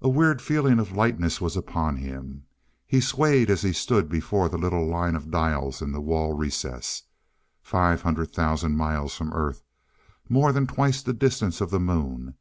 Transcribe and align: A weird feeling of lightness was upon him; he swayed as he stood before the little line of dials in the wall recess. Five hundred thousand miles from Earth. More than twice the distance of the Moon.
A 0.00 0.08
weird 0.08 0.40
feeling 0.40 0.78
of 0.78 0.96
lightness 0.96 1.42
was 1.42 1.54
upon 1.54 1.96
him; 1.96 2.46
he 2.86 3.02
swayed 3.02 3.50
as 3.50 3.60
he 3.60 3.74
stood 3.74 4.08
before 4.08 4.48
the 4.48 4.56
little 4.56 4.86
line 4.86 5.14
of 5.14 5.30
dials 5.30 5.82
in 5.82 5.92
the 5.92 6.00
wall 6.00 6.32
recess. 6.34 7.02
Five 7.62 8.00
hundred 8.00 8.32
thousand 8.32 8.78
miles 8.78 9.14
from 9.14 9.30
Earth. 9.34 9.62
More 10.26 10.52
than 10.52 10.66
twice 10.66 11.02
the 11.02 11.12
distance 11.12 11.60
of 11.60 11.68
the 11.68 11.78
Moon. 11.80 12.32